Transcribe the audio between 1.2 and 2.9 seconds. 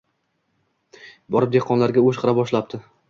Borib dehqonga o’shqira boshlabdi: